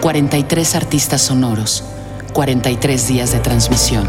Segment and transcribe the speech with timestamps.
[0.00, 1.84] 43 artistas sonoros,
[2.32, 4.08] 43 días de transmisión.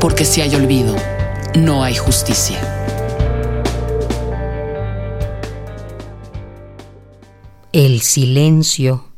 [0.00, 0.94] Porque si hay olvido,
[1.56, 2.60] no hay justicia.
[7.72, 9.12] El silencio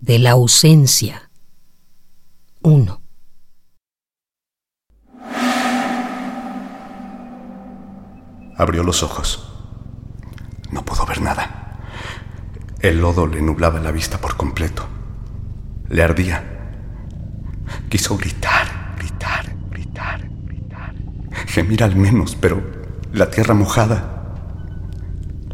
[0.00, 1.30] de la ausencia.
[2.62, 3.02] 1.
[8.56, 9.48] Abrió los ojos.
[10.70, 11.61] No pudo ver nada.
[12.82, 14.84] El lodo le nublaba la vista por completo.
[15.88, 16.42] Le ardía.
[17.88, 20.92] Quiso gritar, gritar, gritar, gritar.
[21.46, 22.60] Gemir al menos, pero
[23.12, 24.34] la tierra mojada.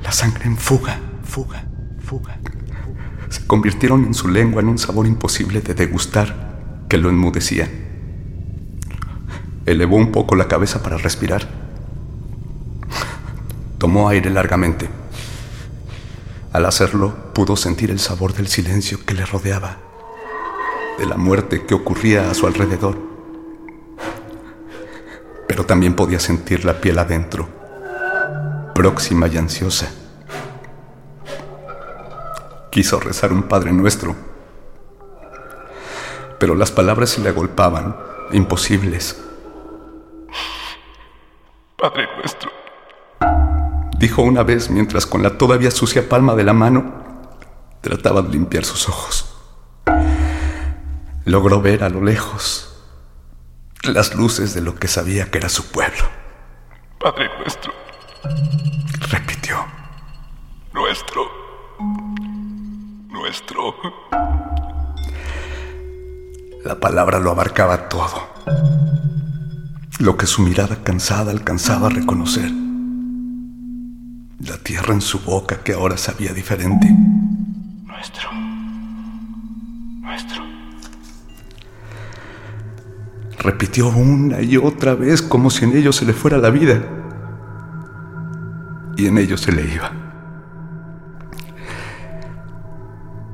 [0.02, 1.64] La sangre en fuga, fuga,
[2.00, 2.38] fuga.
[3.28, 7.68] Se convirtieron en su lengua en un sabor imposible de degustar que lo enmudecía.
[9.66, 11.46] Elevó un poco la cabeza para respirar.
[13.76, 14.88] Tomó aire largamente.
[16.58, 19.76] Al hacerlo, pudo sentir el sabor del silencio que le rodeaba,
[20.98, 22.98] de la muerte que ocurría a su alrededor.
[25.46, 27.48] Pero también podía sentir la piel adentro,
[28.74, 29.92] próxima y ansiosa.
[32.72, 34.16] Quiso rezar un Padre Nuestro,
[36.40, 37.96] pero las palabras se le agolpaban,
[38.32, 39.16] imposibles.
[41.76, 42.57] Padre Nuestro
[43.98, 47.28] dijo una vez mientras con la todavía sucia palma de la mano
[47.80, 49.34] trataba de limpiar sus ojos.
[51.24, 52.64] Logró ver a lo lejos
[53.82, 56.04] las luces de lo que sabía que era su pueblo.
[57.00, 57.72] Padre nuestro.
[59.10, 59.64] Repitió.
[60.72, 61.22] Nuestro.
[63.08, 63.74] Nuestro.
[66.64, 68.28] La palabra lo abarcaba todo.
[69.98, 72.67] Lo que su mirada cansada alcanzaba a reconocer
[74.40, 76.88] la tierra en su boca que ahora sabía diferente.
[77.84, 78.30] Nuestro.
[80.00, 80.42] Nuestro.
[83.38, 86.82] Repitió una y otra vez como si en ello se le fuera la vida.
[88.96, 89.92] Y en ello se le iba.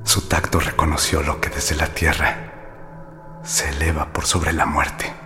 [0.04, 2.36] Su tacto reconoció lo que desde la tierra
[3.42, 5.23] se eleva por sobre la muerte.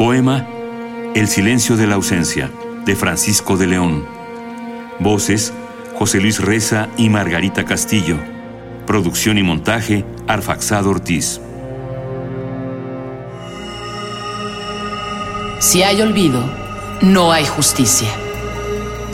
[0.00, 0.48] Poema
[1.14, 2.50] El silencio de la ausencia,
[2.86, 4.06] de Francisco de León.
[4.98, 5.52] Voces,
[5.98, 8.16] José Luis Reza y Margarita Castillo.
[8.86, 11.42] Producción y montaje, Arfaxado Ortiz.
[15.58, 16.50] Si hay olvido,
[17.02, 18.08] no hay justicia.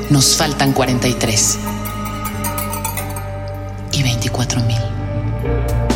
[0.08, 1.58] Nos faltan 43
[3.90, 5.95] y 24 mil.